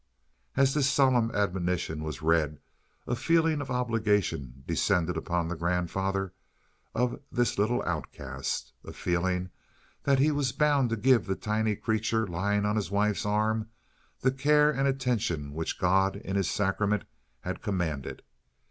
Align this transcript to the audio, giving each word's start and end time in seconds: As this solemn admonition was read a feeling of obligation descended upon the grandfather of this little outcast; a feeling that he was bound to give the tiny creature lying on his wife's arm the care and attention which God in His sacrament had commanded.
As 0.57 0.73
this 0.73 0.89
solemn 0.89 1.29
admonition 1.29 2.01
was 2.03 2.23
read 2.23 2.59
a 3.05 3.15
feeling 3.15 3.61
of 3.61 3.69
obligation 3.69 4.63
descended 4.65 5.15
upon 5.15 5.47
the 5.47 5.55
grandfather 5.55 6.33
of 6.95 7.21
this 7.31 7.59
little 7.59 7.83
outcast; 7.83 8.73
a 8.83 8.93
feeling 8.93 9.51
that 10.01 10.17
he 10.17 10.31
was 10.31 10.53
bound 10.53 10.89
to 10.89 10.95
give 10.97 11.27
the 11.27 11.35
tiny 11.35 11.75
creature 11.75 12.25
lying 12.25 12.65
on 12.65 12.77
his 12.77 12.89
wife's 12.89 13.27
arm 13.27 13.69
the 14.21 14.31
care 14.31 14.71
and 14.71 14.87
attention 14.87 15.53
which 15.53 15.77
God 15.79 16.15
in 16.15 16.35
His 16.35 16.49
sacrament 16.49 17.03
had 17.41 17.61
commanded. 17.61 18.23